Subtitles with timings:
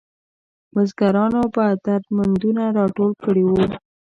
[0.73, 3.63] بزګرانو به درمندونه راټول کړي وو.